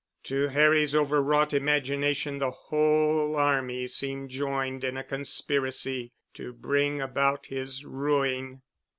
To 0.23 0.47
Harry's 0.47 0.95
overwrought 0.95 1.53
imagination 1.53 2.39
the 2.39 2.49
whole 2.49 3.35
army 3.35 3.85
seemed 3.85 4.31
joined 4.31 4.83
in 4.83 4.97
a 4.97 5.03
conspiracy 5.03 6.11
to 6.33 6.53
bring 6.53 6.99
about 6.99 7.45
his 7.45 7.85
ruin. 7.85 8.63